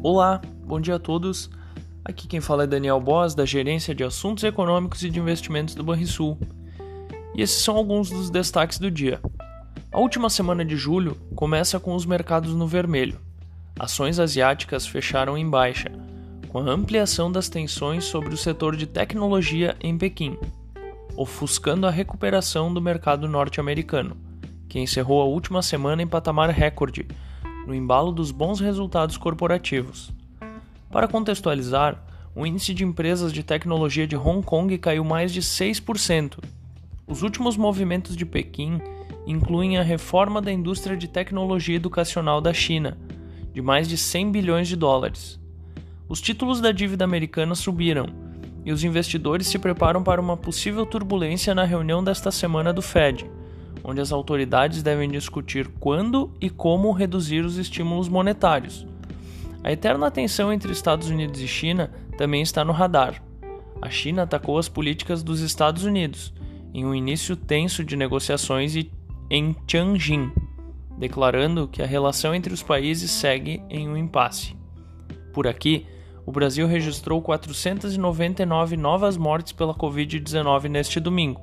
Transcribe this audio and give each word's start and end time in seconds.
Olá, 0.00 0.40
bom 0.64 0.80
dia 0.80 0.94
a 0.94 0.98
todos. 0.98 1.50
Aqui 2.04 2.28
quem 2.28 2.40
fala 2.40 2.62
é 2.62 2.66
Daniel 2.68 3.00
Boas, 3.00 3.34
da 3.34 3.44
Gerência 3.44 3.92
de 3.92 4.04
Assuntos 4.04 4.44
Econômicos 4.44 5.02
e 5.02 5.10
de 5.10 5.18
Investimentos 5.18 5.74
do 5.74 5.82
Banrisul. 5.82 6.38
E 7.34 7.42
esses 7.42 7.60
são 7.60 7.76
alguns 7.76 8.08
dos 8.08 8.30
destaques 8.30 8.78
do 8.78 8.92
dia. 8.92 9.20
A 9.90 9.98
última 9.98 10.30
semana 10.30 10.64
de 10.64 10.76
julho 10.76 11.16
começa 11.34 11.80
com 11.80 11.96
os 11.96 12.06
mercados 12.06 12.54
no 12.54 12.64
vermelho. 12.64 13.18
Ações 13.76 14.20
asiáticas 14.20 14.86
fecharam 14.86 15.36
em 15.36 15.50
baixa, 15.50 15.90
com 16.48 16.60
a 16.60 16.70
ampliação 16.70 17.30
das 17.30 17.48
tensões 17.48 18.04
sobre 18.04 18.32
o 18.32 18.38
setor 18.38 18.76
de 18.76 18.86
tecnologia 18.86 19.74
em 19.80 19.98
Pequim, 19.98 20.38
ofuscando 21.16 21.88
a 21.88 21.90
recuperação 21.90 22.72
do 22.72 22.80
mercado 22.80 23.26
norte-americano, 23.26 24.16
que 24.68 24.78
encerrou 24.78 25.20
a 25.20 25.24
última 25.24 25.60
semana 25.60 26.00
em 26.00 26.06
patamar 26.06 26.50
recorde 26.50 27.04
no 27.68 27.74
embalo 27.74 28.10
dos 28.10 28.30
bons 28.30 28.60
resultados 28.60 29.18
corporativos. 29.18 30.10
Para 30.90 31.06
contextualizar, 31.06 32.02
o 32.34 32.46
índice 32.46 32.72
de 32.72 32.82
empresas 32.82 33.30
de 33.30 33.42
tecnologia 33.42 34.06
de 34.06 34.16
Hong 34.16 34.42
Kong 34.42 34.78
caiu 34.78 35.04
mais 35.04 35.30
de 35.34 35.42
6%. 35.42 36.38
Os 37.06 37.22
últimos 37.22 37.58
movimentos 37.58 38.16
de 38.16 38.24
Pequim 38.24 38.80
incluem 39.26 39.76
a 39.76 39.82
reforma 39.82 40.40
da 40.40 40.50
indústria 40.50 40.96
de 40.96 41.06
tecnologia 41.06 41.76
educacional 41.76 42.40
da 42.40 42.54
China, 42.54 42.96
de 43.52 43.60
mais 43.60 43.86
de 43.86 43.98
100 43.98 44.32
bilhões 44.32 44.66
de 44.66 44.74
dólares. 44.74 45.38
Os 46.08 46.22
títulos 46.22 46.62
da 46.62 46.72
dívida 46.72 47.04
americana 47.04 47.54
subiram 47.54 48.06
e 48.64 48.72
os 48.72 48.82
investidores 48.82 49.46
se 49.46 49.58
preparam 49.58 50.02
para 50.02 50.22
uma 50.22 50.38
possível 50.38 50.86
turbulência 50.86 51.54
na 51.54 51.64
reunião 51.64 52.02
desta 52.02 52.30
semana 52.30 52.72
do 52.72 52.80
Fed 52.80 53.30
onde 53.82 54.00
as 54.00 54.12
autoridades 54.12 54.82
devem 54.82 55.10
discutir 55.10 55.68
quando 55.80 56.30
e 56.40 56.50
como 56.50 56.92
reduzir 56.92 57.44
os 57.44 57.56
estímulos 57.56 58.08
monetários. 58.08 58.86
A 59.62 59.72
eterna 59.72 60.10
tensão 60.10 60.52
entre 60.52 60.72
Estados 60.72 61.08
Unidos 61.08 61.40
e 61.40 61.48
China 61.48 61.90
também 62.16 62.42
está 62.42 62.64
no 62.64 62.72
radar. 62.72 63.22
A 63.80 63.90
China 63.90 64.22
atacou 64.22 64.58
as 64.58 64.68
políticas 64.68 65.22
dos 65.22 65.40
Estados 65.40 65.84
Unidos 65.84 66.32
em 66.72 66.84
um 66.84 66.94
início 66.94 67.34
tenso 67.34 67.84
de 67.84 67.96
negociações 67.96 68.74
em 69.30 69.56
Tianjin, 69.66 70.30
declarando 70.96 71.68
que 71.68 71.82
a 71.82 71.86
relação 71.86 72.34
entre 72.34 72.52
os 72.52 72.62
países 72.62 73.10
segue 73.10 73.62
em 73.70 73.88
um 73.88 73.96
impasse. 73.96 74.56
Por 75.32 75.46
aqui, 75.46 75.86
o 76.26 76.32
Brasil 76.32 76.66
registrou 76.66 77.22
499 77.22 78.76
novas 78.76 79.16
mortes 79.16 79.52
pela 79.52 79.74
Covid-19 79.74 80.68
neste 80.68 81.00
domingo, 81.00 81.40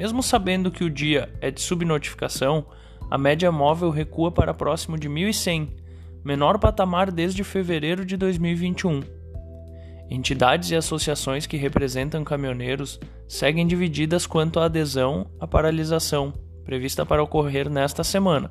mesmo 0.00 0.22
sabendo 0.22 0.70
que 0.70 0.82
o 0.82 0.88
dia 0.88 1.28
é 1.42 1.50
de 1.50 1.60
subnotificação, 1.60 2.64
a 3.10 3.18
média 3.18 3.52
móvel 3.52 3.90
recua 3.90 4.32
para 4.32 4.54
próximo 4.54 4.96
de 4.96 5.10
1.100, 5.10 5.68
menor 6.24 6.58
patamar 6.58 7.12
desde 7.12 7.44
fevereiro 7.44 8.02
de 8.06 8.16
2021. 8.16 9.02
Entidades 10.08 10.70
e 10.70 10.74
associações 10.74 11.46
que 11.46 11.58
representam 11.58 12.24
caminhoneiros 12.24 12.98
seguem 13.28 13.66
divididas 13.66 14.26
quanto 14.26 14.58
à 14.58 14.64
adesão 14.64 15.26
à 15.38 15.46
paralisação, 15.46 16.32
prevista 16.64 17.04
para 17.04 17.22
ocorrer 17.22 17.68
nesta 17.68 18.02
semana. 18.02 18.50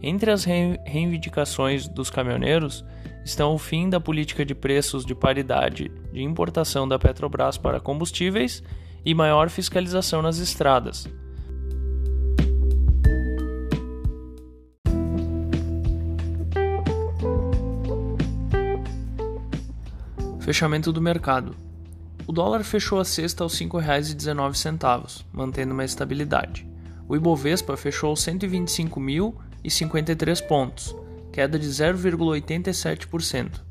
Entre 0.00 0.30
as 0.30 0.44
reivindicações 0.44 1.88
dos 1.88 2.10
caminhoneiros 2.10 2.84
estão 3.24 3.52
o 3.54 3.58
fim 3.58 3.90
da 3.90 3.98
política 3.98 4.46
de 4.46 4.54
preços 4.54 5.04
de 5.04 5.16
paridade 5.16 5.90
de 6.12 6.22
importação 6.22 6.86
da 6.86 6.96
Petrobras 6.96 7.58
para 7.58 7.80
combustíveis 7.80 8.62
e 9.04 9.14
maior 9.14 9.48
fiscalização 9.48 10.20
nas 10.22 10.38
estradas. 10.38 11.08
Fechamento 20.40 20.92
do 20.92 21.00
mercado. 21.00 21.54
O 22.26 22.32
dólar 22.32 22.64
fechou 22.64 22.98
a 22.98 23.04
sexta 23.04 23.44
aos 23.44 23.56
R$ 23.56 23.66
5,19, 23.66 25.24
mantendo 25.32 25.72
uma 25.72 25.84
estabilidade. 25.84 26.68
O 27.08 27.14
Ibovespa 27.14 27.76
fechou 27.76 28.10
aos 28.10 28.18
125.053 28.20 30.46
pontos, 30.46 30.96
queda 31.32 31.56
de 31.56 31.68
0,87%. 31.68 33.62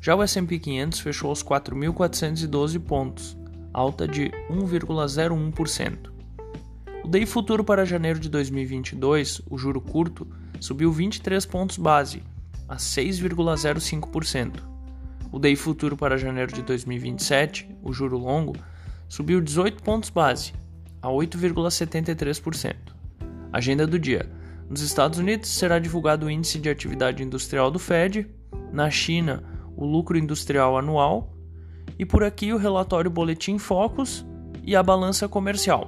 Já 0.00 0.16
o 0.16 0.22
S&P 0.22 0.58
500 0.58 0.98
fechou 0.98 1.30
aos 1.30 1.44
4.412 1.44 2.80
pontos, 2.80 3.37
alta 3.78 4.08
de 4.08 4.32
1,01%. 4.50 6.10
O 7.04 7.08
DI 7.08 7.24
futuro 7.24 7.62
para 7.62 7.86
janeiro 7.86 8.18
de 8.18 8.28
2022, 8.28 9.40
o 9.48 9.56
juro 9.56 9.80
curto, 9.80 10.26
subiu 10.60 10.90
23 10.90 11.46
pontos 11.46 11.78
base, 11.78 12.22
a 12.68 12.76
6,05%. 12.76 14.60
O 15.30 15.38
DI 15.38 15.54
futuro 15.54 15.96
para 15.96 16.18
janeiro 16.18 16.52
de 16.52 16.62
2027, 16.62 17.68
o 17.80 17.92
juro 17.92 18.18
longo, 18.18 18.56
subiu 19.08 19.40
18 19.40 19.80
pontos 19.80 20.10
base, 20.10 20.52
a 21.00 21.06
8,73%. 21.08 22.74
Agenda 23.52 23.86
do 23.86 23.98
dia. 23.98 24.28
Nos 24.68 24.80
Estados 24.82 25.20
Unidos 25.20 25.50
será 25.50 25.78
divulgado 25.78 26.26
o 26.26 26.30
índice 26.30 26.58
de 26.58 26.68
atividade 26.68 27.22
industrial 27.22 27.70
do 27.70 27.78
Fed, 27.78 28.26
na 28.72 28.90
China, 28.90 29.44
o 29.76 29.86
lucro 29.86 30.18
industrial 30.18 30.76
anual 30.76 31.37
e 31.98 32.04
por 32.04 32.24
aqui 32.24 32.52
o 32.52 32.56
relatório 32.56 33.10
Boletim 33.10 33.58
Focus 33.58 34.24
e 34.64 34.74
a 34.74 34.82
balança 34.82 35.28
comercial. 35.28 35.86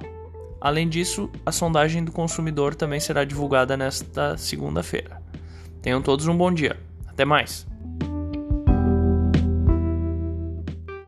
Além 0.59 0.87
disso, 0.87 1.29
a 1.45 1.51
sondagem 1.51 2.03
do 2.03 2.11
consumidor 2.11 2.75
também 2.75 2.99
será 2.99 3.23
divulgada 3.23 3.75
nesta 3.75 4.37
segunda-feira. 4.37 5.21
Tenham 5.81 6.01
todos 6.01 6.27
um 6.27 6.37
bom 6.37 6.53
dia. 6.53 6.79
Até 7.07 7.25
mais! 7.25 7.70